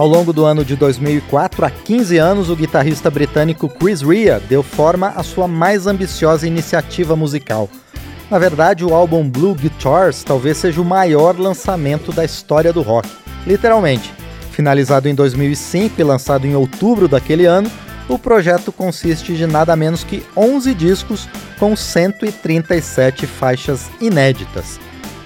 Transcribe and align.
Ao 0.00 0.06
longo 0.06 0.32
do 0.32 0.46
ano 0.46 0.64
de 0.64 0.76
2004, 0.76 1.62
há 1.62 1.70
15 1.70 2.16
anos, 2.16 2.48
o 2.48 2.56
guitarrista 2.56 3.10
britânico 3.10 3.68
Chris 3.68 4.00
Rea 4.00 4.40
deu 4.40 4.62
forma 4.62 5.08
à 5.08 5.22
sua 5.22 5.46
mais 5.46 5.86
ambiciosa 5.86 6.46
iniciativa 6.46 7.14
musical. 7.14 7.68
Na 8.30 8.38
verdade, 8.38 8.82
o 8.82 8.94
álbum 8.94 9.28
Blue 9.28 9.54
Guitars 9.54 10.24
talvez 10.24 10.56
seja 10.56 10.80
o 10.80 10.84
maior 10.86 11.38
lançamento 11.38 12.12
da 12.12 12.24
história 12.24 12.72
do 12.72 12.80
rock. 12.80 13.10
Literalmente. 13.46 14.10
Finalizado 14.52 15.06
em 15.06 15.14
2005 15.14 16.00
e 16.00 16.02
lançado 16.02 16.46
em 16.46 16.56
outubro 16.56 17.06
daquele 17.06 17.44
ano, 17.44 17.70
o 18.08 18.18
projeto 18.18 18.72
consiste 18.72 19.36
de 19.36 19.46
nada 19.46 19.76
menos 19.76 20.02
que 20.02 20.24
11 20.34 20.72
discos 20.72 21.28
com 21.58 21.76
137 21.76 23.26
faixas 23.26 23.90
inéditas. 24.00 24.80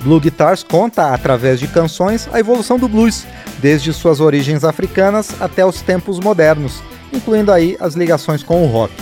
Blue 0.05 0.21
Guitars 0.21 0.63
conta, 0.63 1.15
através 1.15 1.59
de 1.59 1.67
canções, 1.67 2.29
a 2.31 2.39
evolução 2.39 2.79
do 2.79 2.87
blues, 2.87 3.27
desde 3.59 3.91
suas 3.91 4.21
origens 4.21 4.63
africanas 4.63 5.35
até 5.41 5.65
os 5.65 5.81
tempos 5.81 6.21
modernos, 6.21 6.83
incluindo 7.11 7.51
aí 7.51 7.75
as 7.81 7.95
ligações 7.95 8.43
com 8.43 8.63
o 8.63 8.67
rock. 8.67 8.93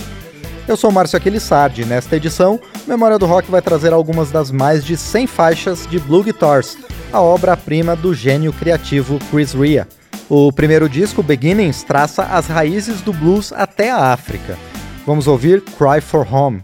Eu 0.65 0.77
sou 0.77 0.93
Márcio 0.93 1.17
Aquilissardi 1.17 1.81
e 1.81 1.85
nesta 1.85 2.15
edição, 2.15 2.57
Memória 2.87 3.19
do 3.19 3.25
Rock 3.25 3.51
vai 3.51 3.61
trazer 3.61 3.91
algumas 3.91 4.31
das 4.31 4.49
mais 4.49 4.85
de 4.85 4.95
100 4.95 5.27
faixas 5.27 5.85
de 5.85 5.99
Blue 5.99 6.23
Guitars, 6.23 6.77
a 7.11 7.19
obra-prima 7.19 7.97
do 7.97 8.13
gênio 8.13 8.53
criativo 8.53 9.19
Chris 9.29 9.51
Rea. 9.51 9.85
O 10.29 10.53
primeiro 10.53 10.87
disco, 10.87 11.21
Beginnings, 11.21 11.83
traça 11.83 12.23
as 12.23 12.47
raízes 12.47 13.01
do 13.01 13.11
blues 13.11 13.51
até 13.51 13.91
a 13.91 14.13
África. 14.13 14.57
Vamos 15.05 15.27
ouvir 15.27 15.61
Cry 15.77 15.99
for 15.99 16.25
Home. 16.33 16.63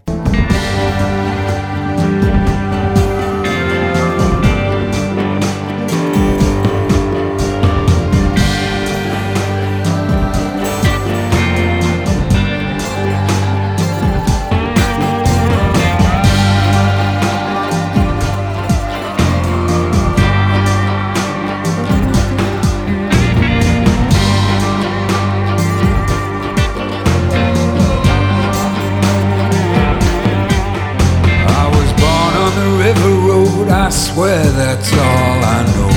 Swear 33.92 34.44
that's 34.52 34.92
all 34.94 35.40
I 35.58 35.60
know. 35.74 35.90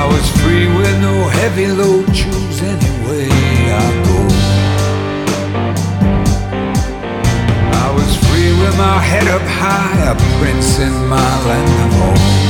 I 0.00 0.06
was 0.12 0.26
free 0.40 0.66
with 0.66 0.96
no 1.00 1.28
heavy 1.28 1.66
load, 1.66 2.06
choose 2.14 2.62
any 2.62 2.92
way 3.06 3.28
I 3.84 3.88
go. 4.06 4.18
I 7.84 7.88
was 7.94 8.10
free 8.26 8.52
with 8.62 8.76
my 8.78 8.98
head 9.10 9.28
up 9.28 9.42
high, 9.42 10.12
a 10.12 10.14
prince 10.38 10.78
in 10.78 10.94
my 11.08 11.32
land 11.48 11.74
of 11.84 11.92
home. 12.00 12.40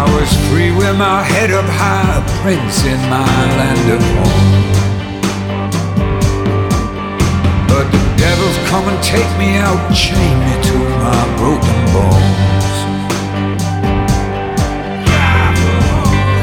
I 0.00 0.04
was 0.14 0.30
free 0.48 0.70
with 0.72 0.96
my 0.96 1.22
head 1.22 1.50
up 1.50 1.66
high, 1.66 2.18
a 2.18 2.24
prince 2.42 2.84
in 2.84 3.00
my 3.10 3.34
land 3.58 3.90
of 3.92 4.02
home. 4.02 4.71
Come 8.72 8.88
and 8.88 9.02
take 9.04 9.28
me 9.36 9.56
out, 9.58 9.80
chain 9.94 10.34
me 10.46 10.54
to 10.68 10.76
my 11.04 11.22
broken 11.36 11.78
bones. 11.92 12.76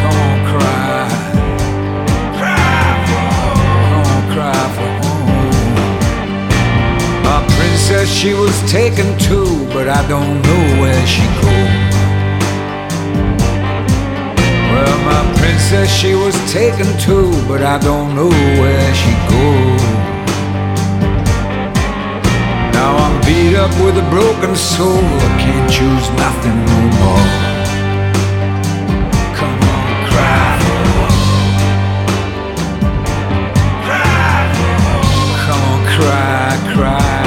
Come 0.02 0.16
on, 0.28 0.38
cry. 0.52 1.10
Cry 2.38 2.86
for 3.10 3.24
home. 3.34 3.62
Come 3.90 4.06
on, 4.14 4.22
cry 4.34 4.64
for 4.76 4.92
home. 5.02 5.74
My 7.28 7.40
princess, 7.58 8.08
she 8.20 8.32
was 8.36 8.56
taken 8.72 9.08
too, 9.18 9.50
but 9.74 9.90
I 9.90 10.02
don't 10.08 10.36
know 10.48 10.64
where 10.82 11.04
she 11.08 11.26
goes. 11.42 11.96
Well, 14.72 14.98
my 15.12 15.22
princess, 15.40 15.90
she 15.92 16.14
was 16.14 16.36
taken 16.54 16.90
too, 17.00 17.32
but 17.48 17.64
I 17.64 17.80
don't 17.80 18.14
know 18.16 18.30
where 18.62 18.94
she 19.02 19.14
goes. 19.34 19.79
Now 22.80 22.96
I'm 22.96 23.20
beat 23.28 23.56
up 23.58 23.72
with 23.84 23.98
a 23.98 24.08
broken 24.10 24.56
soul. 24.56 25.04
I 25.28 25.32
can't 25.44 25.70
choose 25.70 26.08
nothing 26.26 26.58
no 26.72 26.80
more. 27.00 27.26
Come 29.38 29.58
on, 29.76 29.90
cry 30.10 30.44
Cry 33.86 34.16
Come 35.44 35.64
on, 35.72 35.82
cry, 35.96 36.50
cry. 36.74 37.20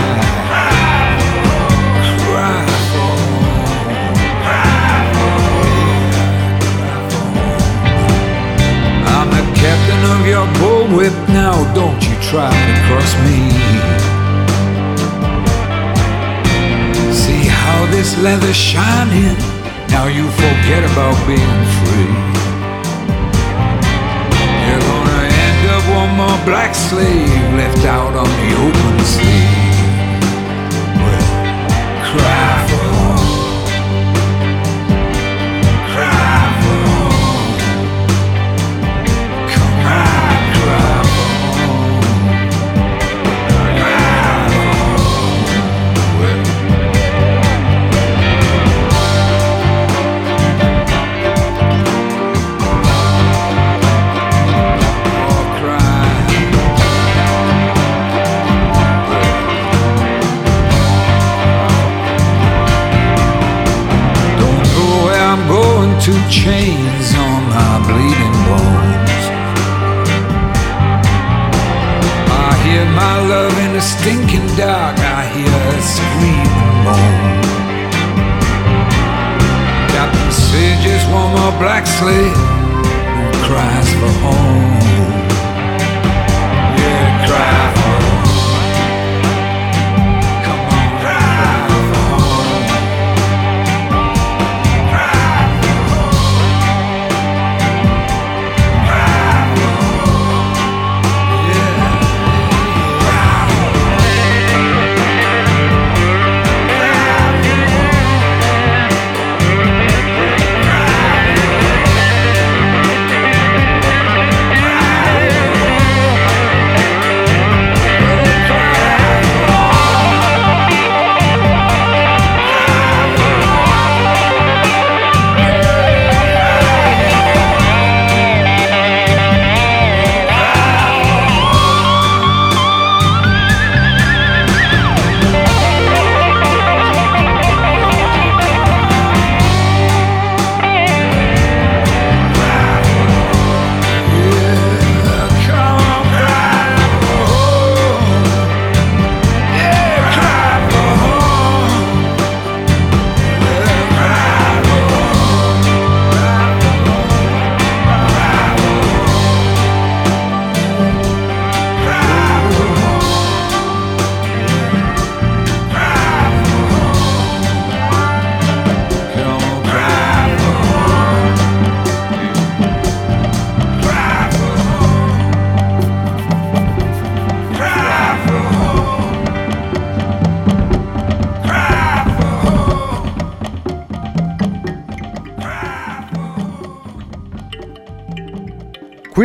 Captain 9.62 10.02
of 10.14 10.26
your 10.26 10.46
bullwhip 10.58 11.16
now. 11.28 11.54
Don't 11.72 12.02
you 12.02 12.16
try 12.30 12.50
to 12.50 12.74
cross 12.88 13.12
me. 13.24 14.01
This 17.92 18.18
leather 18.18 18.54
shining. 18.54 19.36
Now 19.88 20.06
you 20.06 20.24
forget 20.42 20.82
about 20.92 21.16
being 21.26 21.62
free. 21.78 22.14
You're 24.64 24.84
gonna 24.90 25.22
end 25.46 25.62
up 25.76 25.84
one 26.00 26.12
more 26.16 26.38
black 26.46 26.74
slave 26.74 27.54
left 27.60 27.84
out 27.84 28.14
on 28.16 28.30
the 28.40 28.50
open 28.66 29.04
sea. 29.04 29.51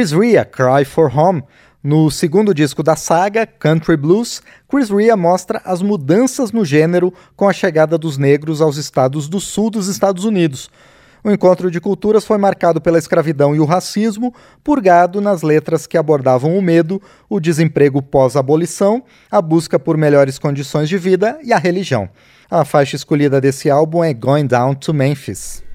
Chris 0.07 0.12
Rea, 0.12 0.45
Cry 0.45 0.86
for 0.86 1.12
Home. 1.13 1.44
No 1.83 2.09
segundo 2.09 2.54
disco 2.54 2.81
da 2.81 2.95
saga, 2.95 3.45
Country 3.45 3.98
Blues, 3.98 4.42
Chris 4.69 4.89
Rea 4.89 5.18
mostra 5.18 5.62
as 5.65 5.81
mudanças 5.81 6.54
no 6.54 6.63
gênero 6.63 7.13
com 7.36 7.50
a 7.50 7.51
chegada 7.51 7.98
dos 7.98 8.18
negros 8.18 8.62
aos 8.62 8.77
estados 8.77 9.27
do 9.27 9.42
sul 9.42 9.69
dos 9.69 9.89
Estados 9.89 10.24
Unidos. 10.24 10.69
O 11.24 11.30
encontro 11.30 11.69
de 11.69 11.81
culturas 11.81 12.24
foi 12.24 12.38
marcado 12.38 12.80
pela 12.80 12.98
escravidão 12.98 13.54
e 13.54 13.59
o 13.59 13.65
racismo, 13.65 14.33
purgado 14.63 15.19
nas 15.19 15.42
letras 15.42 15.86
que 15.86 15.98
abordavam 15.98 16.57
o 16.57 16.62
medo, 16.62 17.01
o 17.27 17.38
desemprego 17.38 18.01
pós-abolição, 18.01 19.04
a 19.30 19.42
busca 19.42 19.77
por 19.77 19.98
melhores 19.98 20.39
condições 20.39 20.88
de 20.88 20.98
vida 20.98 21.38
e 21.44 21.51
a 21.51 21.57
religião. 21.57 22.09
A 22.50 22.63
faixa 22.63 22.95
escolhida 22.95 23.42
desse 23.42 23.69
álbum 23.69 24.01
é 24.01 24.13
Going 24.13 24.48
Down 24.48 24.74
to 24.75 24.94
Memphis. 24.94 25.66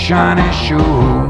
Shiny 0.00 0.50
shoe. 0.50 1.29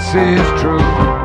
I 0.00 0.32
is 0.32 0.60
true. 0.60 1.19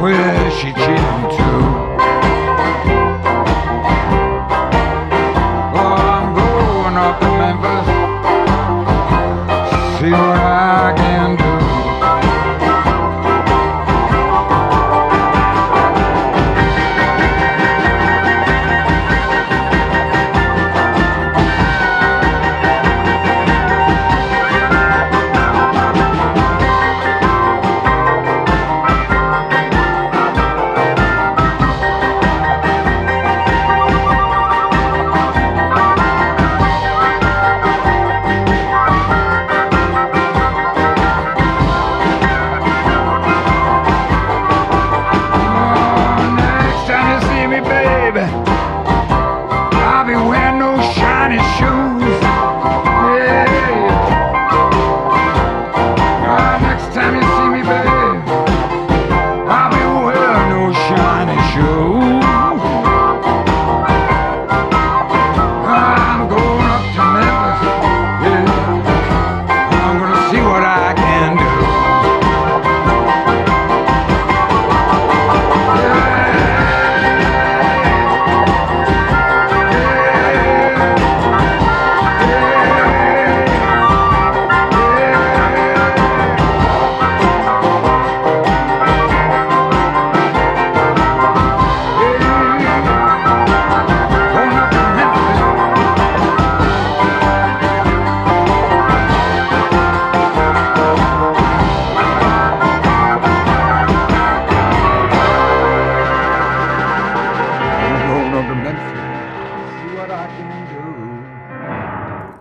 where 0.00 0.50
she 0.52 0.72
chin 0.72 1.28
to. 1.36 1.69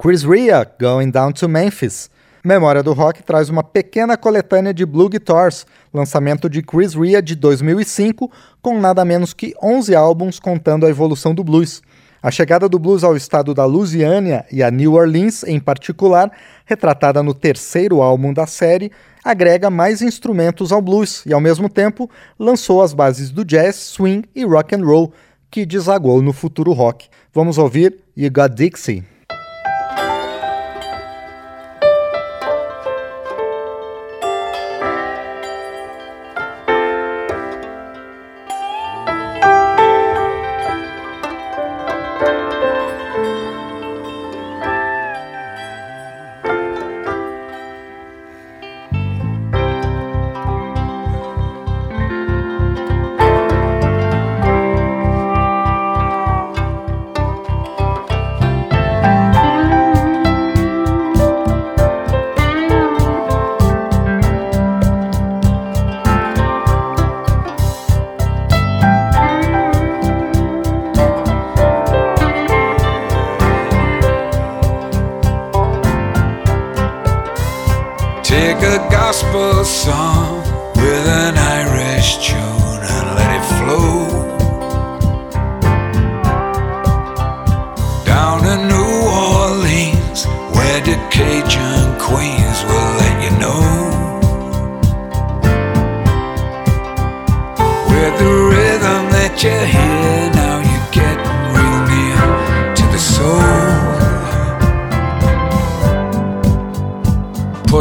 Chris 0.10 0.24
Rea, 0.24 0.66
Going 0.82 1.12
Down 1.12 1.32
to 1.34 1.48
Memphis. 1.48 2.10
Memória 2.44 2.82
do 2.82 2.94
Rock 2.94 3.22
traz 3.22 3.48
uma 3.48 3.62
pequena 3.62 4.18
coletânea 4.18 4.74
de 4.74 4.84
Blue 4.84 5.08
Guitars, 5.08 5.68
lançamento 5.94 6.50
de 6.50 6.64
Chris 6.64 6.96
Rea 6.96 7.22
de 7.22 7.36
2005, 7.36 8.32
com 8.60 8.80
nada 8.80 9.06
menos 9.06 9.36
que 9.36 9.54
11 9.62 9.94
álbuns 9.94 10.40
contando 10.40 10.88
a 10.88 10.90
evolução 10.90 11.36
do 11.36 11.44
blues. 11.44 11.84
A 12.24 12.32
chegada 12.32 12.68
do 12.68 12.80
blues 12.80 13.04
ao 13.04 13.16
estado 13.16 13.54
da 13.54 13.66
Louisiana 13.66 14.44
e 14.52 14.64
a 14.64 14.72
New 14.72 14.94
Orleans, 14.94 15.44
em 15.44 15.60
particular, 15.60 16.32
retratada 16.66 17.22
no 17.22 17.36
terceiro 17.36 18.02
álbum 18.02 18.34
da 18.34 18.48
série, 18.48 18.92
agrega 19.24 19.70
mais 19.70 20.02
instrumentos 20.02 20.72
ao 20.72 20.82
blues 20.82 21.24
e, 21.24 21.34
ao 21.34 21.40
mesmo 21.40 21.70
tempo, 21.70 22.10
lançou 22.40 22.82
as 22.82 22.96
bases 22.96 23.30
do 23.30 23.46
jazz, 23.46 23.76
swing 23.76 24.28
e 24.34 24.44
rock 24.44 24.74
and 24.74 24.84
roll, 24.84 25.14
que 25.52 25.68
desagou 25.68 26.20
no 26.20 26.34
futuro 26.34 26.74
rock. 26.74 27.08
Vamos 27.32 27.60
ouvir 27.60 28.00
You 28.18 28.32
Got 28.32 28.56
Dixie. 28.56 29.19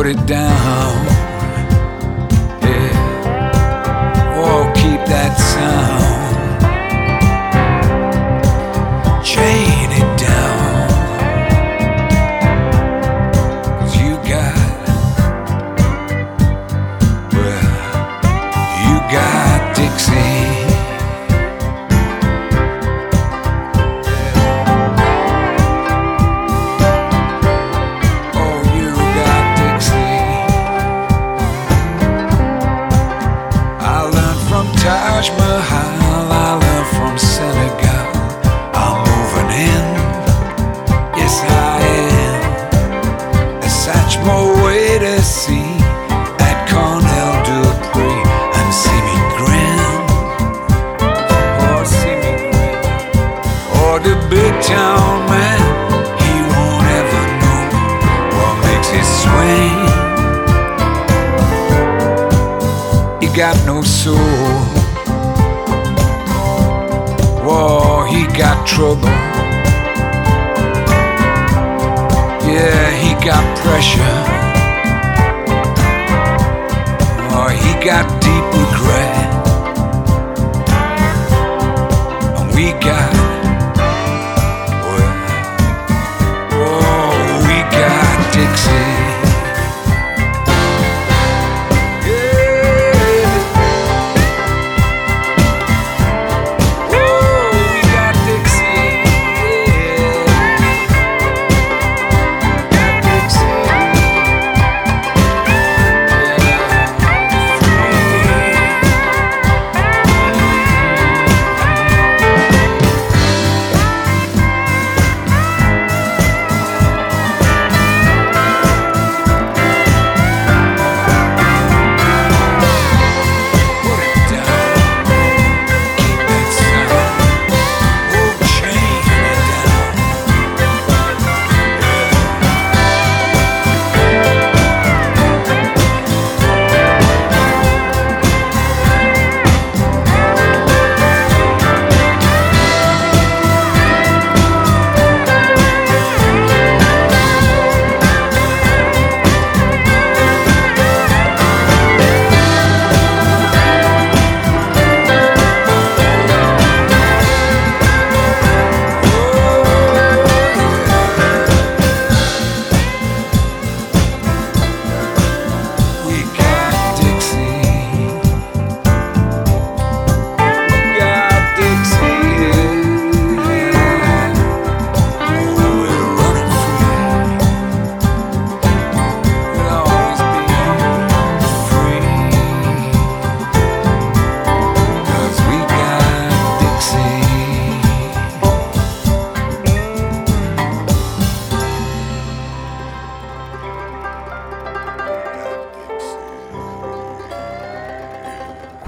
it 0.08 0.26
down. 0.26 1.07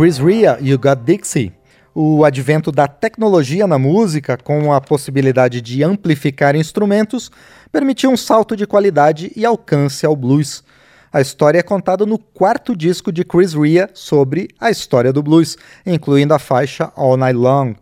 Chris 0.00 0.16
Ria, 0.16 0.57
You 0.62 0.78
Got 0.78 1.02
Dixie. 1.04 1.52
O 1.95 2.25
advento 2.25 2.73
da 2.73 2.88
tecnologia 2.88 3.66
na 3.66 3.78
música, 3.78 4.38
com 4.38 4.73
a 4.73 4.80
possibilidade 4.80 5.61
de 5.61 5.85
amplificar 5.85 6.57
instrumentos, 6.57 7.30
permitiu 7.71 8.11
um 8.11 8.16
salto 8.16 8.57
de 8.57 8.66
qualidade 8.66 9.30
e 9.37 9.45
alcance 9.45 10.07
ao 10.07 10.16
blues. 10.16 10.64
A 11.12 11.21
história 11.21 11.59
é 11.59 11.62
contada 11.62 12.07
no 12.07 12.19
quarto 12.19 12.75
disco 12.75 13.12
de 13.12 13.23
Chris 13.25 13.52
Rea 13.52 13.90
sobre 13.92 14.49
a 14.59 14.71
história 14.71 15.12
do 15.12 15.23
blues, 15.23 15.59
incluindo 15.85 16.33
a 16.33 16.38
faixa 16.38 16.90
All 16.97 17.19
Night 17.19 17.37
Long. 17.37 17.75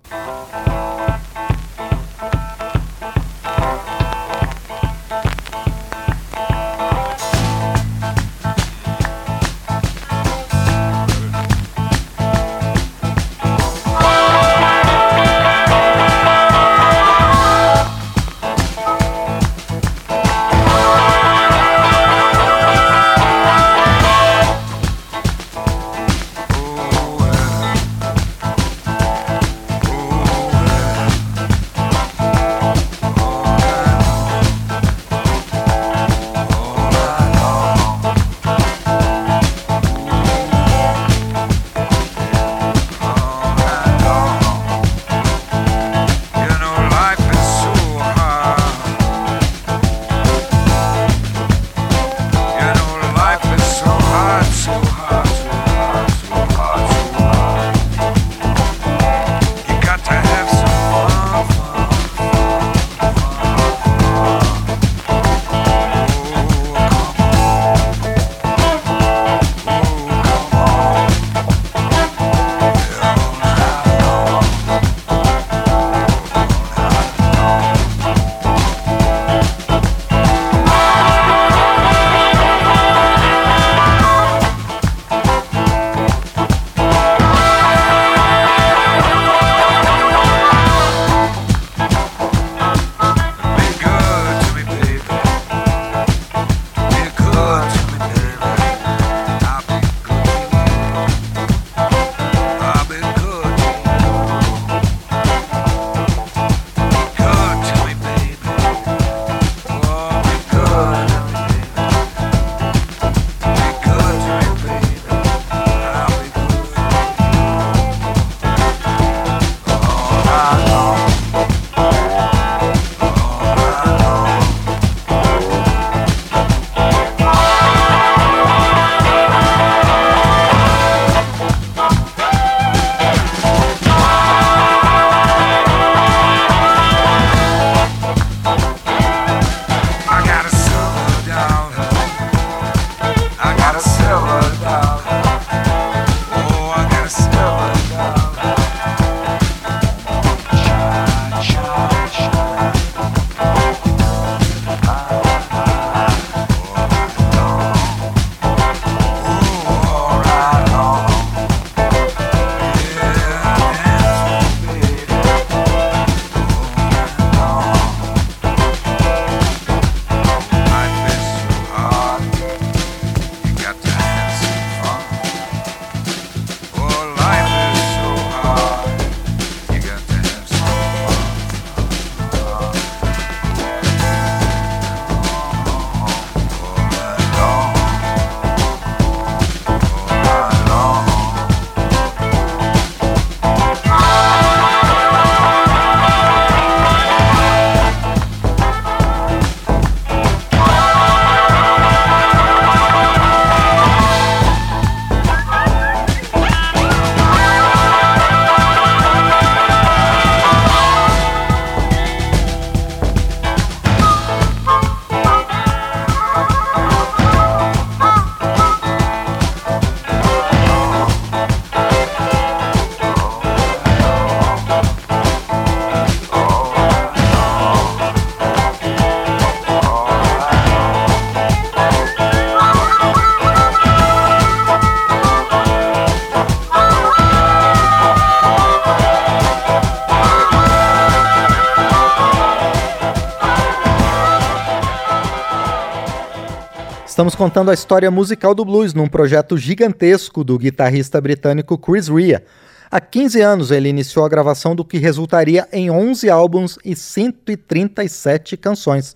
Estamos 247.29 247.51
contando 247.51 247.71
a 247.71 247.75
história 247.75 248.11
musical 248.11 248.55
do 248.55 248.65
blues 248.65 248.95
num 248.95 249.07
projeto 249.07 249.59
gigantesco 249.59 250.43
do 250.43 250.59
guitarrista 250.59 251.21
britânico 251.21 251.77
Chris 251.77 252.09
Rea. 252.09 252.43
Há 252.91 253.03
15 253.03 253.43
anos 253.43 253.71
ele 253.71 253.91
iniciou 253.91 254.25
a 254.25 254.29
gravação 254.31 254.75
do 254.75 254.83
que 254.83 254.97
resultaria 254.97 255.69
em 255.71 255.91
11 255.91 256.31
álbuns 256.31 256.79
e 256.83 256.97
137 256.97 258.57
canções. 258.57 259.15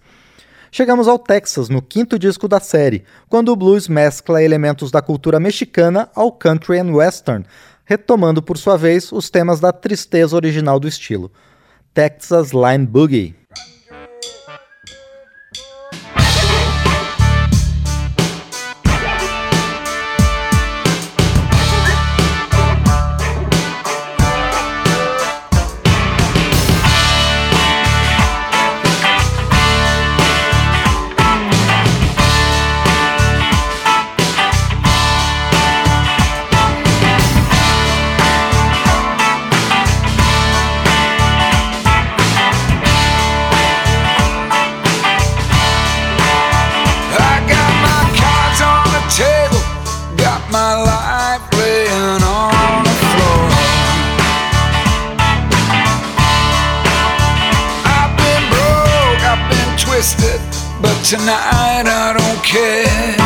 Chegamos 0.71 1.09
ao 1.09 1.19
Texas, 1.19 1.71
no 1.71 1.81
quinto 1.81 2.19
disco 2.19 2.47
da 2.47 2.61
série, 2.61 3.03
quando 3.31 3.49
o 3.49 3.57
blues 3.57 3.89
mescla 3.89 4.43
elementos 4.43 4.91
da 4.91 5.01
cultura 5.01 5.41
mexicana 5.41 6.11
ao 6.15 6.31
country 6.31 6.81
and 6.81 6.93
western, 6.93 7.47
retomando 7.83 8.43
por 8.43 8.59
sua 8.59 8.77
vez 8.77 9.11
os 9.11 9.31
temas 9.31 9.59
da 9.59 9.73
tristeza 9.73 10.37
original 10.37 10.79
do 10.79 10.87
estilo. 10.87 11.33
Texas 11.95 12.51
Line 12.51 12.87
Boogie. 12.87 13.42
But 60.83 61.05
tonight 61.05 61.87
I 61.87 62.13
don't 62.19 62.45
care 62.45 63.22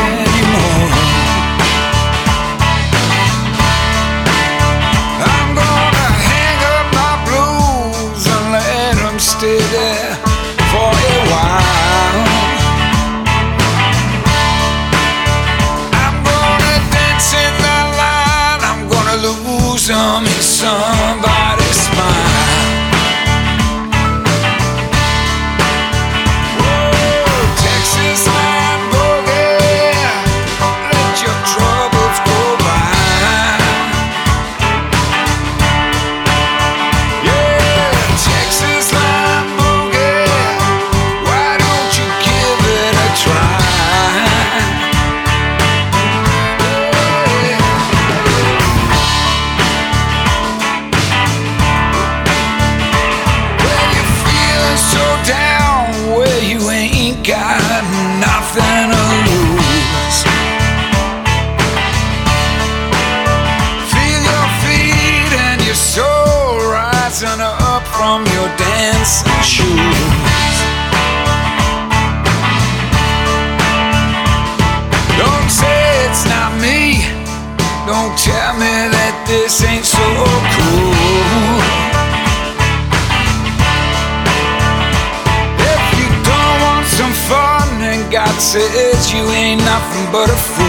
but 90.17 90.31
a 90.31 90.35
fool. 90.35 90.66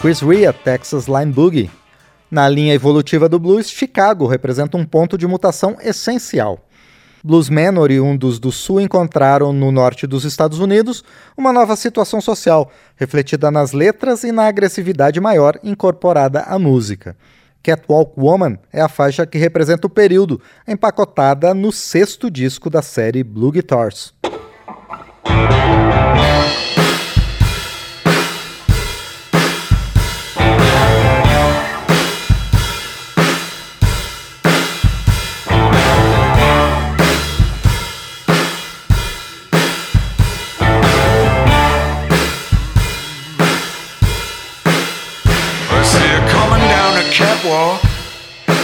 Chris 0.00 0.22
Rea, 0.22 0.50
Texas 0.50 1.06
Line 1.06 1.30
Boogie. 1.30 1.70
Na 2.30 2.48
linha 2.48 2.72
evolutiva 2.72 3.28
do 3.28 3.38
blues, 3.38 3.68
Chicago 3.68 4.26
representa 4.26 4.78
um 4.78 4.84
ponto 4.84 5.18
de 5.18 5.26
mutação 5.26 5.76
essencial. 5.78 6.58
Bluesmen 7.22 7.76
oriundos 7.76 8.38
do 8.38 8.50
sul 8.50 8.80
encontraram 8.80 9.52
no 9.52 9.70
norte 9.70 10.06
dos 10.06 10.24
Estados 10.24 10.58
Unidos 10.58 11.04
uma 11.36 11.52
nova 11.52 11.76
situação 11.76 12.18
social, 12.18 12.72
refletida 12.96 13.50
nas 13.50 13.72
letras 13.72 14.24
e 14.24 14.32
na 14.32 14.46
agressividade 14.46 15.20
maior 15.20 15.60
incorporada 15.62 16.44
à 16.44 16.58
música. 16.58 17.14
Catwalk 17.62 18.18
Woman 18.18 18.58
é 18.72 18.80
a 18.80 18.88
faixa 18.88 19.26
que 19.26 19.36
representa 19.36 19.86
o 19.86 19.90
período, 19.90 20.40
empacotada 20.66 21.52
no 21.52 21.70
sexto 21.70 22.30
disco 22.30 22.70
da 22.70 22.80
série 22.80 23.22
Blue 23.22 23.52
Guitars. 23.52 24.14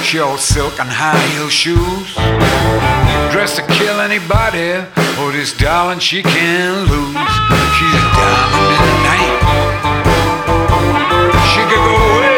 She 0.06 0.20
all 0.20 0.36
silk 0.36 0.78
and 0.78 0.88
high 0.88 1.18
heel 1.32 1.48
shoes. 1.48 2.14
Dressed 3.32 3.56
to 3.56 3.62
kill 3.72 4.00
anybody. 4.00 4.84
Oh, 5.18 5.32
this 5.32 5.56
darling 5.56 5.98
she 5.98 6.22
can't 6.22 6.86
lose. 6.86 7.16
She's 7.74 7.94
a 7.96 8.02
diamond 8.12 8.68
in 8.76 8.80
the 8.84 9.00
night. 9.08 9.32
She 11.52 11.60
could 11.72 11.82
go 11.88 11.96
away 12.16 12.35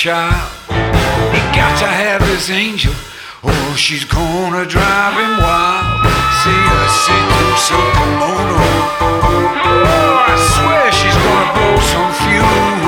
child. 0.00 0.50
He 1.36 1.40
got 1.52 1.78
to 1.80 1.86
have 1.86 2.22
his 2.22 2.48
angel, 2.48 2.94
oh, 3.44 3.74
she's 3.76 4.06
gonna 4.06 4.64
drive 4.64 5.12
him 5.12 5.36
wild. 5.36 6.08
See 6.40 6.62
her 6.72 6.88
see 7.04 7.22
through 7.36 7.56
silk 7.68 7.88
kimono. 7.92 8.64
Oh, 9.84 10.24
I 10.24 10.34
swear 10.56 10.88
she's 10.90 11.18
gonna 11.20 11.52
blow 11.52 11.76
some 11.92 12.12
fuse. 12.16 12.79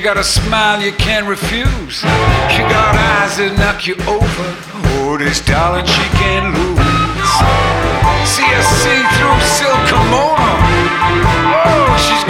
She 0.00 0.04
got 0.04 0.16
a 0.16 0.24
smile 0.24 0.80
you 0.80 0.92
can't 0.92 1.26
refuse. 1.26 2.00
She 2.00 2.62
got 2.72 2.96
eyes 2.96 3.36
that 3.36 3.52
knock 3.60 3.84
you 3.84 4.00
over. 4.08 4.46
Oh, 4.96 5.20
this 5.20 5.44
darling 5.44 5.84
she 5.84 6.00
can't 6.16 6.56
lose. 6.56 6.80
See 8.24 8.48
a 8.48 8.62
see-through 8.80 9.40
silk 9.60 9.76
kimono. 9.84 10.56
Oh, 11.52 11.92
she's 12.00 12.24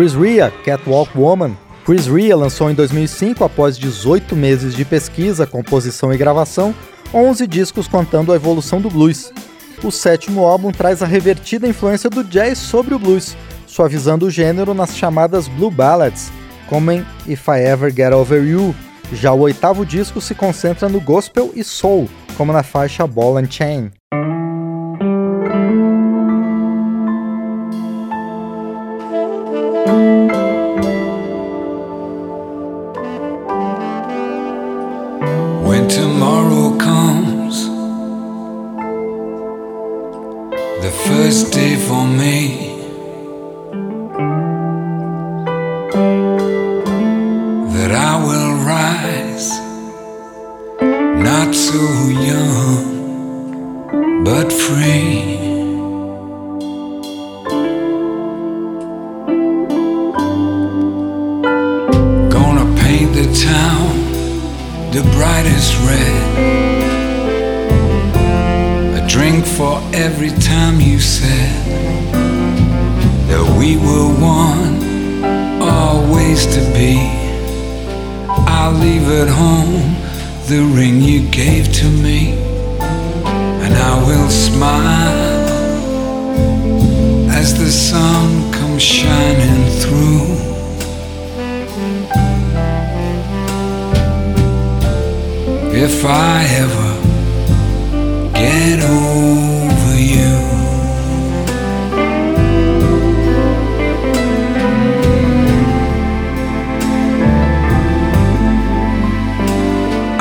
Chris 0.00 0.14
Rea, 0.14 0.50
Catwalk 0.64 1.10
Woman. 1.14 1.54
Chris 1.84 2.06
Rea 2.06 2.34
lançou 2.34 2.70
em 2.70 2.74
2005, 2.74 3.44
após 3.44 3.76
18 3.76 4.34
meses 4.34 4.74
de 4.74 4.82
pesquisa, 4.82 5.46
composição 5.46 6.10
e 6.10 6.16
gravação, 6.16 6.74
11 7.12 7.46
discos 7.46 7.86
contando 7.86 8.32
a 8.32 8.36
evolução 8.36 8.80
do 8.80 8.88
blues. 8.88 9.30
O 9.84 9.90
sétimo 9.90 10.46
álbum 10.46 10.72
traz 10.72 11.02
a 11.02 11.06
revertida 11.06 11.68
influência 11.68 12.08
do 12.08 12.24
jazz 12.24 12.56
sobre 12.56 12.94
o 12.94 12.98
blues, 12.98 13.36
suavizando 13.66 14.24
o 14.24 14.30
gênero 14.30 14.72
nas 14.72 14.96
chamadas 14.96 15.48
Blue 15.48 15.70
Ballads, 15.70 16.32
como 16.66 16.90
em 16.90 17.04
If 17.26 17.46
I 17.48 17.60
Ever 17.60 17.94
Get 17.94 18.14
Over 18.14 18.42
You. 18.42 18.74
Já 19.12 19.34
o 19.34 19.40
oitavo 19.40 19.84
disco 19.84 20.18
se 20.18 20.34
concentra 20.34 20.88
no 20.88 20.98
gospel 20.98 21.52
e 21.54 21.62
soul, 21.62 22.08
como 22.38 22.54
na 22.54 22.62
faixa 22.62 23.06
Ball 23.06 23.36
and 23.36 23.50
Chain. 23.50 23.90
Were 73.90 74.08
one, 74.20 74.74
always 75.62 76.46
to 76.54 76.60
be. 76.76 76.94
I'll 78.56 78.76
leave 78.84 79.06
at 79.22 79.28
home 79.28 79.84
the 80.50 80.62
ring 80.78 81.00
you 81.00 81.28
gave 81.30 81.72
to 81.80 81.88
me, 82.06 82.20
and 83.64 83.74
I 83.90 83.94
will 84.06 84.30
smile 84.30 85.40
as 87.40 87.48
the 87.58 87.70
sun 87.70 88.52
comes 88.52 88.82
shining 88.82 89.62
through. 89.82 90.50
if 95.82 96.04
I 96.04 96.44
ever 96.64 96.92
get 98.34 98.84
over 98.84 99.49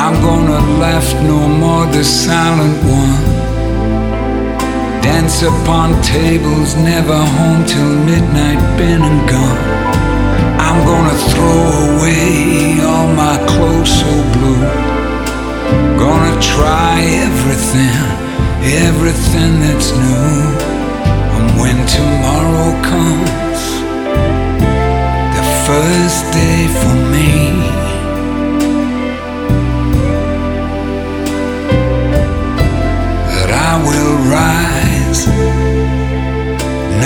I'm 0.10 0.20
gonna 0.24 0.60
laugh 0.80 1.14
no 1.22 1.48
more, 1.48 1.86
the 1.86 2.04
silent 2.04 2.78
one. 2.82 3.26
Dance 5.04 5.44
upon 5.44 6.02
tables, 6.02 6.76
never 6.78 7.16
home 7.16 7.64
till 7.64 7.94
midnight, 8.10 8.60
been 8.76 9.04
and 9.04 9.22
gone. 9.30 9.62
I'm 10.66 10.80
gonna 10.90 11.18
throw 11.30 11.62
away 11.94 12.82
all 12.82 13.08
my 13.14 13.38
clothes 13.52 13.92
so 14.02 14.12
blue. 14.34 14.66
Gonna 16.02 16.42
try 16.42 16.96
everything, 17.28 18.02
everything 18.90 19.60
that's 19.62 19.92
new. 19.92 20.42
And 21.36 21.48
when 21.62 21.78
tomorrow 21.86 22.70
comes, 22.82 23.62
the 25.38 25.46
first 25.68 26.22
day 26.34 26.62
for 26.82 26.96
me, 27.14 27.89
will 33.88 34.18
rise, 34.40 35.28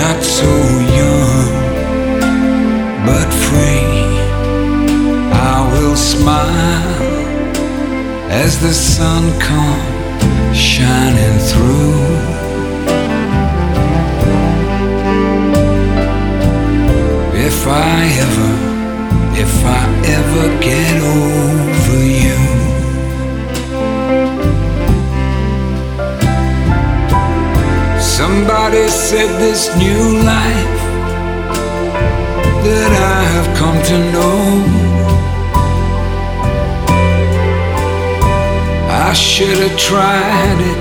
not 0.00 0.18
so 0.22 0.52
young, 1.00 1.48
but 3.08 3.28
free. 3.46 4.04
I 5.52 5.56
will 5.72 5.96
smile 5.96 7.02
as 8.30 8.58
the 8.60 8.72
sun 8.72 9.22
comes 9.40 9.94
shining 10.56 11.38
through. 11.50 12.44
If 17.48 17.66
I 17.66 17.96
ever, 18.26 18.52
if 19.44 19.54
I 19.64 19.82
ever 20.18 20.44
get 20.60 20.94
over 21.02 22.04
you. 22.22 22.43
Somebody 28.16 28.86
said 28.86 29.40
this 29.40 29.76
new 29.76 30.22
life 30.22 30.82
that 32.62 32.92
I 33.16 33.22
have 33.34 33.48
come 33.58 33.78
to 33.90 33.98
know 34.14 34.38
I 38.88 39.12
should 39.14 39.58
have 39.58 39.76
tried 39.76 40.60
it 40.70 40.78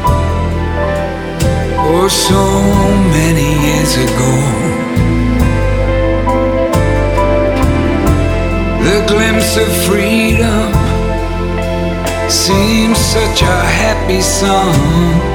oh 1.89 2.07
so 2.07 2.43
many 3.17 3.49
years 3.65 3.93
ago. 4.05 4.33
The 8.85 8.97
glimpse 9.11 9.57
of 9.57 9.69
freedom 9.87 10.71
seems 12.29 12.99
such 12.99 13.41
a 13.41 13.59
happy 13.81 14.21
song. 14.21 15.32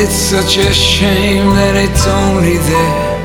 It's 0.00 0.14
such 0.14 0.58
a 0.58 0.72
shame 0.72 1.48
that 1.58 1.74
it's 1.74 2.06
only 2.06 2.56
there, 2.70 3.18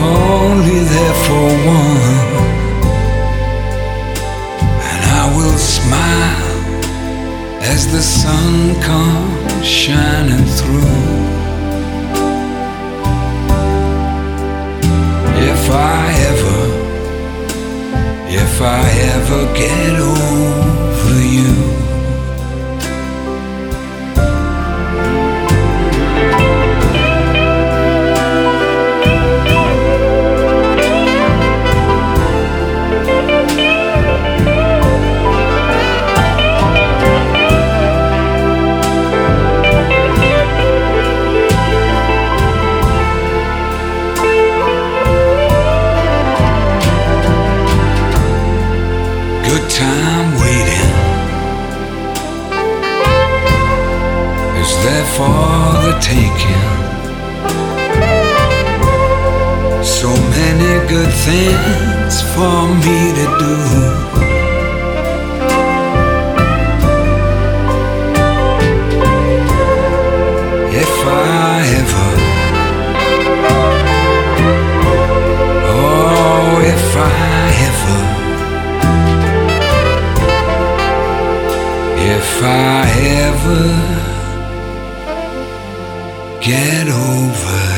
only 0.00 0.80
there 0.92 1.16
for 1.26 1.46
one. 1.68 2.24
And 4.90 5.02
I 5.20 5.24
will 5.36 5.58
smile 5.58 6.56
as 7.70 7.86
the 7.92 8.00
sun 8.00 8.80
comes 8.80 9.66
shining 9.66 10.46
through. 10.56 10.96
If 15.52 15.70
I 15.70 16.02
ever, 16.30 16.62
if 18.42 18.54
I 18.62 18.82
ever 19.16 19.40
get 19.54 20.00
over 20.00 21.20
you. 21.36 21.81
Things 61.24 62.22
for 62.34 62.66
me 62.84 62.98
to 63.18 63.26
do. 63.42 63.54
If 70.82 70.94
I 71.06 71.62
ever, 71.80 72.10
oh, 75.74 76.70
if 76.74 76.88
I 76.96 77.48
ever, 77.68 78.00
if 82.16 82.30
I 82.42 82.88
ever 83.28 83.91
get 86.42 86.88
over 86.88 87.71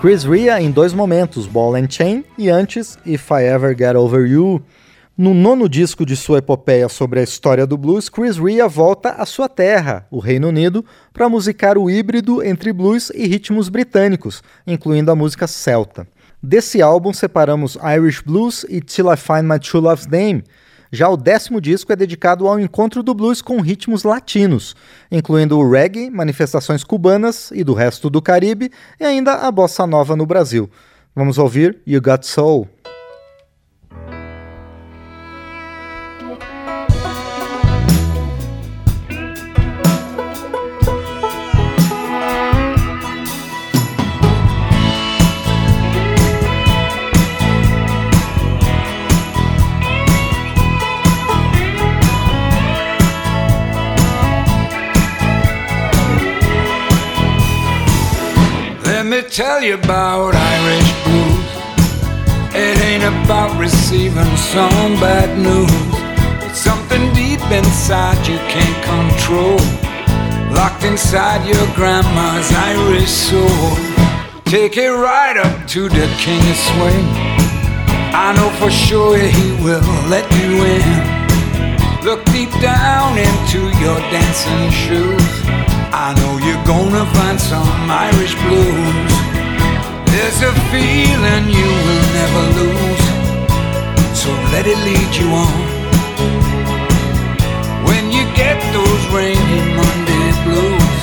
Chris 0.00 0.24
Rea 0.24 0.58
em 0.62 0.70
dois 0.70 0.94
momentos, 0.94 1.46
Ball 1.46 1.74
and 1.74 1.90
Chain 1.90 2.24
e 2.38 2.48
antes 2.48 2.98
If 3.04 3.30
I 3.30 3.44
Ever 3.44 3.76
Get 3.76 3.96
Over 3.96 4.26
You. 4.26 4.62
No 5.14 5.34
nono 5.34 5.68
disco 5.68 6.06
de 6.06 6.16
sua 6.16 6.38
epopeia 6.38 6.88
sobre 6.88 7.20
a 7.20 7.22
história 7.22 7.66
do 7.66 7.76
blues, 7.76 8.08
Chris 8.08 8.38
Rea 8.38 8.66
volta 8.66 9.10
à 9.10 9.26
sua 9.26 9.46
terra, 9.46 10.06
o 10.10 10.18
Reino 10.18 10.48
Unido, 10.48 10.82
para 11.12 11.28
musicar 11.28 11.76
o 11.76 11.90
híbrido 11.90 12.42
entre 12.42 12.72
blues 12.72 13.10
e 13.14 13.26
ritmos 13.26 13.68
britânicos, 13.68 14.42
incluindo 14.66 15.10
a 15.10 15.14
música 15.14 15.46
celta. 15.46 16.08
Desse 16.42 16.80
álbum 16.80 17.12
separamos 17.12 17.76
Irish 17.98 18.22
Blues 18.22 18.64
e 18.70 18.80
Till 18.80 19.12
I 19.12 19.18
Find 19.18 19.42
My 19.42 19.58
True 19.58 19.82
Love's 19.82 20.06
Name. 20.06 20.42
Já 20.92 21.08
o 21.08 21.16
décimo 21.16 21.60
disco 21.60 21.92
é 21.92 21.96
dedicado 21.96 22.48
ao 22.48 22.58
encontro 22.58 23.00
do 23.00 23.14
blues 23.14 23.40
com 23.40 23.60
ritmos 23.60 24.02
latinos, 24.02 24.74
incluindo 25.10 25.56
o 25.56 25.70
reggae, 25.70 26.10
manifestações 26.10 26.82
cubanas 26.82 27.52
e 27.52 27.62
do 27.62 27.74
resto 27.74 28.10
do 28.10 28.20
Caribe, 28.20 28.72
e 28.98 29.04
ainda 29.04 29.34
a 29.34 29.52
bossa 29.52 29.86
nova 29.86 30.16
no 30.16 30.26
Brasil. 30.26 30.68
Vamos 31.14 31.38
ouvir 31.38 31.78
You 31.86 32.02
Got 32.02 32.24
Soul. 32.24 32.68
Tell 59.22 59.62
you 59.62 59.74
about 59.74 60.34
Irish 60.34 60.90
blues. 61.04 61.50
It 62.54 62.78
ain't 62.80 63.04
about 63.04 63.58
receiving 63.58 64.36
some 64.36 64.94
bad 65.00 65.36
news. 65.38 65.70
It's 66.48 66.60
something 66.60 67.12
deep 67.14 67.42
inside 67.50 68.18
you 68.26 68.38
can't 68.48 68.80
control. 68.84 69.58
Locked 70.54 70.84
inside 70.84 71.46
your 71.46 71.66
grandma's 71.74 72.50
Irish 72.52 73.10
soul. 73.10 73.76
Take 74.44 74.76
it 74.76 74.90
right 74.90 75.36
up 75.36 75.68
to 75.68 75.88
the 75.88 76.06
king 76.18 76.42
of 76.50 76.56
swing. 76.56 77.06
I 78.14 78.32
know 78.36 78.50
for 78.58 78.70
sure 78.70 79.18
he 79.18 79.52
will 79.62 79.84
let 80.08 80.26
you 80.40 80.64
in. 80.64 82.04
Look 82.04 82.24
deep 82.26 82.50
down 82.62 83.18
into 83.18 83.60
your 83.80 83.98
dancing 84.10 84.70
shoes. 84.70 85.40
I 85.92 86.14
know 86.16 86.38
you're 86.44 86.64
gonna 86.64 87.04
find 87.14 87.38
some 87.38 87.90
Irish 87.90 88.34
blues. 88.42 89.09
There's 90.12 90.42
a 90.42 90.52
feeling 90.72 91.44
you 91.58 91.70
will 91.86 92.06
never 92.18 92.42
lose, 92.58 93.06
so 94.18 94.30
let 94.52 94.66
it 94.66 94.78
lead 94.88 95.10
you 95.14 95.28
on. 95.30 95.62
When 97.86 98.10
you 98.10 98.24
get 98.34 98.58
those 98.72 99.02
rainy 99.14 99.60
Monday 99.78 100.28
blues. 100.44 101.00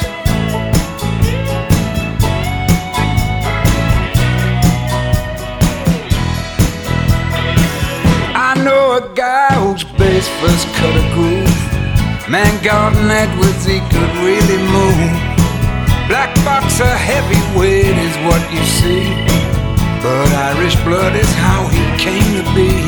I 8.36 8.62
know 8.64 8.98
a 8.98 9.16
guy 9.16 9.54
whose 9.64 9.86
bass 9.98 10.28
first 10.42 10.68
cut 10.76 10.96
a 10.96 11.06
groove. 11.16 12.30
Man, 12.30 12.54
Gordon 12.62 13.10
Edwards, 13.10 13.64
he 13.64 13.80
could 13.80 14.14
really 14.18 14.58
move. 14.58 15.27
Black 16.08 16.34
box, 16.46 16.80
a 16.80 16.88
heavyweight 16.88 17.98
is 17.98 18.16
what 18.26 18.42
you 18.50 18.64
see. 18.64 19.12
But 20.02 20.32
Irish 20.56 20.76
blood 20.86 21.16
is 21.18 21.34
how 21.36 21.68
he 21.68 21.84
came 21.98 22.44
to 22.44 22.56
be. 22.56 22.87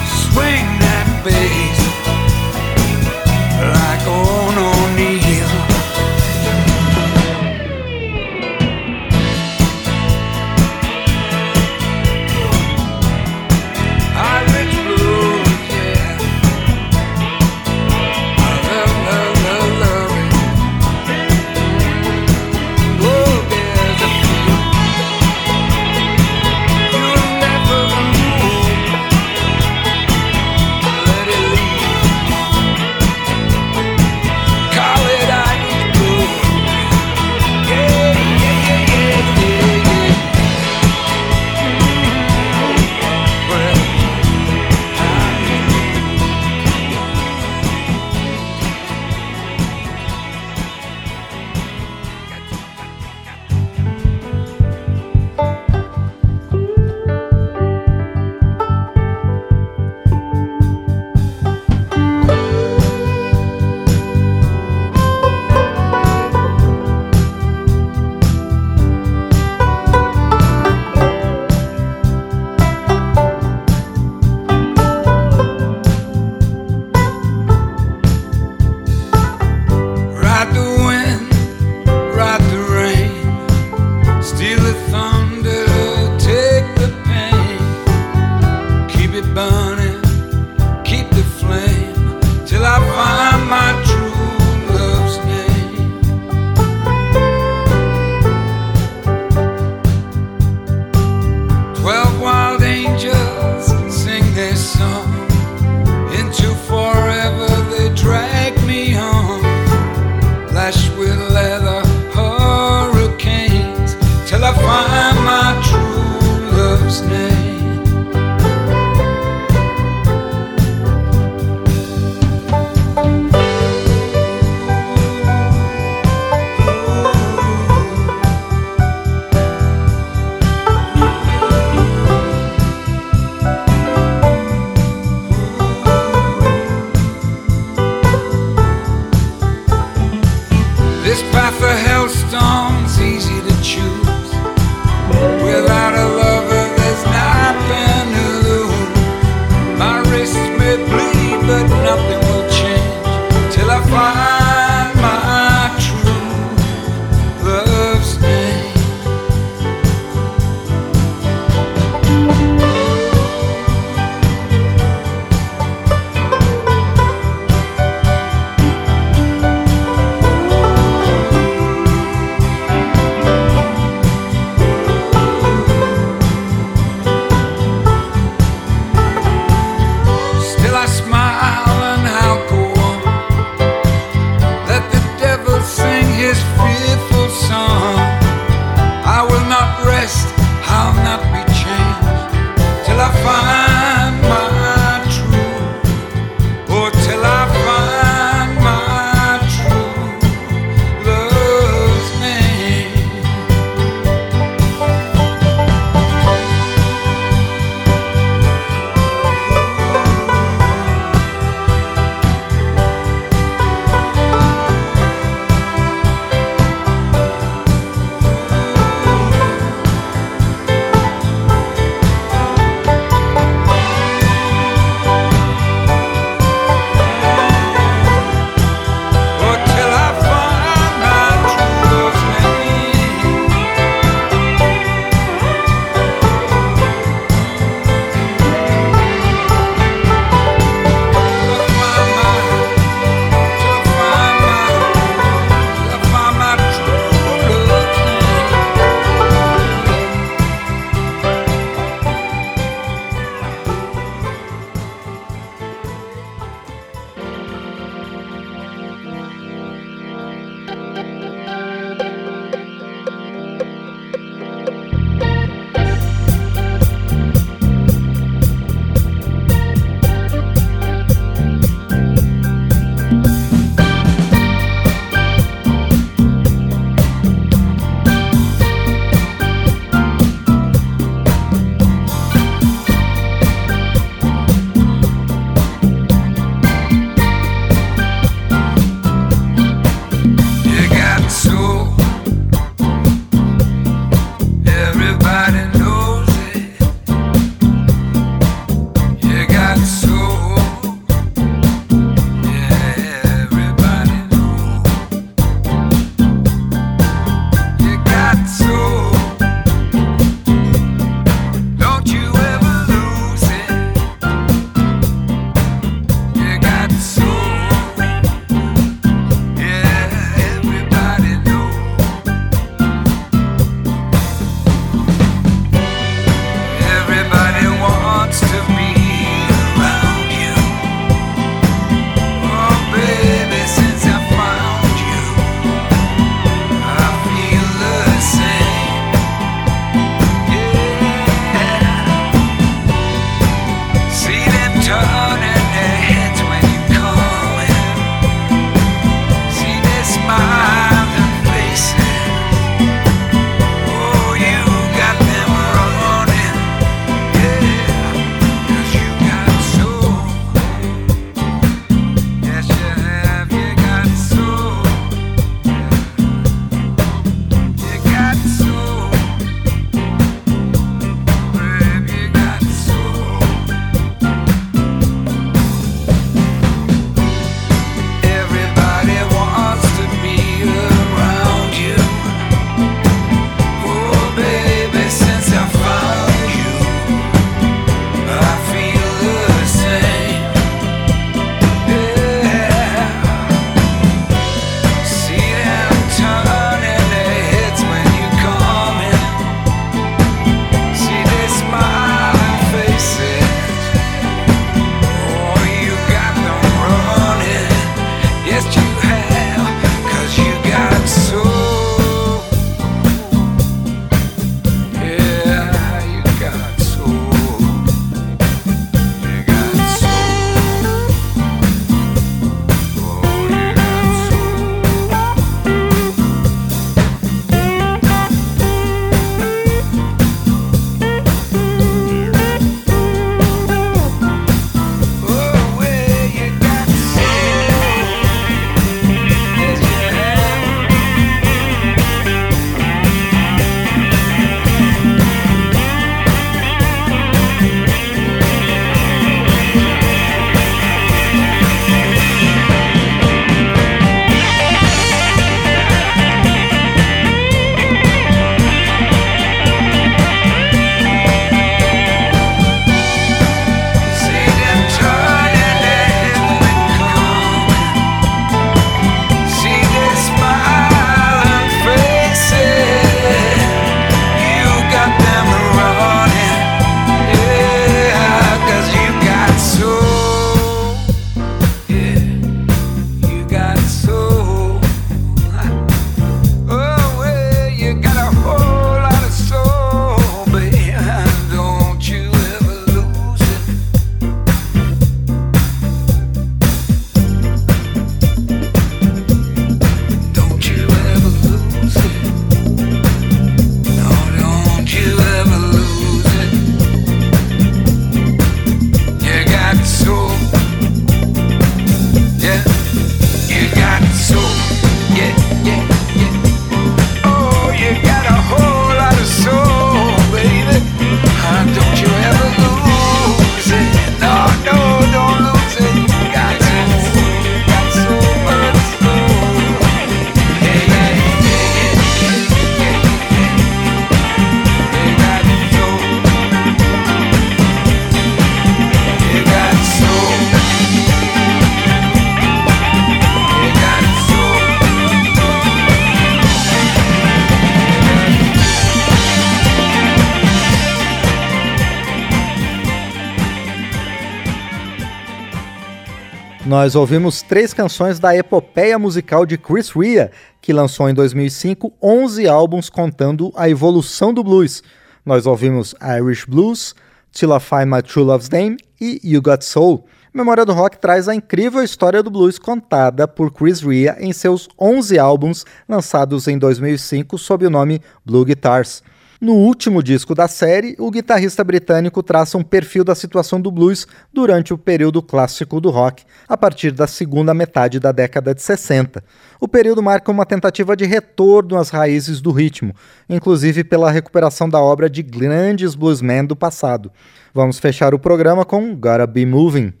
Nós 556.65 556.93
ouvimos 556.93 557.41
três 557.41 557.73
canções 557.73 558.19
da 558.19 558.35
epopeia 558.35 558.99
musical 558.99 559.47
de 559.47 559.57
Chris 559.57 559.89
Rea, 559.89 560.31
que 560.61 560.71
lançou 560.71 561.09
em 561.09 561.13
2005 561.13 561.91
11 561.99 562.47
álbuns 562.47 562.87
contando 562.87 563.51
a 563.55 563.67
evolução 563.67 564.31
do 564.31 564.43
blues. 564.43 564.83
Nós 565.25 565.47
ouvimos 565.47 565.95
Irish 566.19 566.45
Blues, 566.45 566.93
Till 567.31 567.55
I 567.55 567.59
Find 567.59 567.87
My 567.87 568.03
True 568.03 568.25
Love's 568.25 568.47
Name 568.47 568.77
e 568.99 569.19
You 569.23 569.41
Got 569.41 569.65
Soul. 569.65 570.05
Memória 570.31 570.63
do 570.63 570.71
Rock 570.71 570.99
traz 570.99 571.27
a 571.27 571.33
incrível 571.33 571.81
história 571.83 572.21
do 572.21 572.29
blues 572.29 572.59
contada 572.59 573.27
por 573.27 573.51
Chris 573.51 573.81
Rea 573.81 574.15
em 574.19 574.31
seus 574.31 574.69
11 574.79 575.17
álbuns 575.17 575.65
lançados 575.89 576.47
em 576.47 576.59
2005 576.59 577.39
sob 577.39 577.65
o 577.65 577.71
nome 577.71 577.99
Blue 578.23 578.45
Guitars. 578.45 579.01
No 579.41 579.53
último 579.53 580.03
disco 580.03 580.35
da 580.35 580.47
série, 580.47 580.95
o 580.99 581.09
guitarrista 581.09 581.63
britânico 581.63 582.21
traça 582.21 582.59
um 582.59 582.63
perfil 582.63 583.03
da 583.03 583.15
situação 583.15 583.59
do 583.59 583.71
blues 583.71 584.05
durante 584.31 584.71
o 584.71 584.77
período 584.77 585.19
clássico 585.19 585.81
do 585.81 585.89
rock, 585.89 586.23
a 586.47 586.55
partir 586.55 586.91
da 586.91 587.07
segunda 587.07 587.51
metade 587.51 587.99
da 587.99 588.11
década 588.11 588.53
de 588.53 588.61
60. 588.61 589.23
O 589.59 589.67
período 589.67 590.03
marca 590.03 590.29
uma 590.29 590.45
tentativa 590.45 590.95
de 590.95 591.05
retorno 591.05 591.75
às 591.75 591.89
raízes 591.89 592.39
do 592.39 592.51
ritmo, 592.51 592.93
inclusive 593.27 593.83
pela 593.83 594.11
recuperação 594.11 594.69
da 594.69 594.79
obra 594.79 595.09
de 595.09 595.23
grandes 595.23 595.95
bluesmen 595.95 596.45
do 596.45 596.55
passado. 596.55 597.11
Vamos 597.51 597.79
fechar 597.79 598.13
o 598.13 598.19
programa 598.19 598.63
com 598.63 598.95
Gotta 598.95 599.25
Be 599.25 599.43
Moving. 599.43 600.00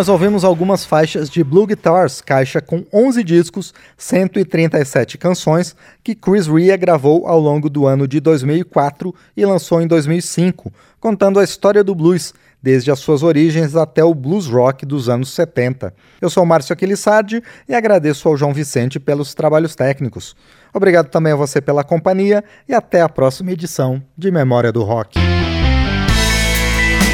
Nós 0.00 0.08
ouvimos 0.08 0.44
algumas 0.44 0.82
faixas 0.82 1.28
de 1.28 1.44
Blue 1.44 1.66
Guitars, 1.66 2.22
caixa 2.22 2.58
com 2.58 2.86
11 2.90 3.22
discos, 3.22 3.74
137 3.98 5.18
canções, 5.18 5.76
que 6.02 6.14
Chris 6.14 6.46
Rea 6.46 6.74
gravou 6.74 7.26
ao 7.26 7.38
longo 7.38 7.68
do 7.68 7.86
ano 7.86 8.08
de 8.08 8.18
2004 8.18 9.14
e 9.36 9.44
lançou 9.44 9.78
em 9.82 9.86
2005, 9.86 10.72
contando 10.98 11.38
a 11.38 11.44
história 11.44 11.84
do 11.84 11.94
blues, 11.94 12.32
desde 12.62 12.90
as 12.90 12.98
suas 12.98 13.22
origens 13.22 13.76
até 13.76 14.02
o 14.02 14.14
blues 14.14 14.46
rock 14.46 14.86
dos 14.86 15.10
anos 15.10 15.34
70. 15.34 15.92
Eu 16.18 16.30
sou 16.30 16.46
Márcio 16.46 16.72
Aquilissardi 16.72 17.42
e 17.68 17.74
agradeço 17.74 18.26
ao 18.26 18.38
João 18.38 18.54
Vicente 18.54 18.98
pelos 18.98 19.34
trabalhos 19.34 19.74
técnicos. 19.74 20.34
Obrigado 20.72 21.10
também 21.10 21.34
a 21.34 21.36
você 21.36 21.60
pela 21.60 21.84
companhia 21.84 22.42
e 22.66 22.72
até 22.72 23.02
a 23.02 23.08
próxima 23.10 23.52
edição 23.52 24.02
de 24.16 24.30
Memória 24.30 24.72
do 24.72 24.82
Rock. 24.82 25.20